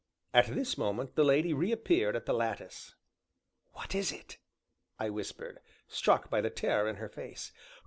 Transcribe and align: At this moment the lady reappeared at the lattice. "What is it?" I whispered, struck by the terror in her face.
At 0.33 0.47
this 0.47 0.79
moment 0.79 1.13
the 1.15 1.23
lady 1.23 1.53
reappeared 1.53 2.15
at 2.15 2.25
the 2.25 2.33
lattice. 2.33 2.95
"What 3.73 3.93
is 3.93 4.11
it?" 4.11 4.39
I 4.97 5.11
whispered, 5.11 5.59
struck 5.87 6.27
by 6.27 6.41
the 6.41 6.49
terror 6.49 6.89
in 6.89 6.95
her 6.95 7.07
face. 7.07 7.51